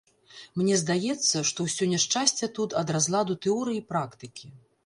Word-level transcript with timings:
Мне 0.59 0.77
здаецца, 0.83 1.43
што 1.51 1.67
ўсё 1.67 1.89
няшчасце 1.93 2.51
тут 2.61 2.75
ад 2.83 2.97
разладу 2.97 3.39
тэорыі 3.45 3.79
і 3.83 3.87
практыкі. 3.93 4.47